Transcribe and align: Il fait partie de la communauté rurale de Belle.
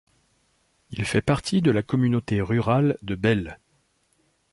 Il 0.89 1.05
fait 1.05 1.21
partie 1.21 1.61
de 1.61 1.69
la 1.69 1.83
communauté 1.83 2.41
rurale 2.41 2.97
de 3.03 3.13
Belle. 3.13 3.59